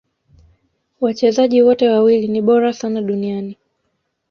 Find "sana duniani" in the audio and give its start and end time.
2.73-3.57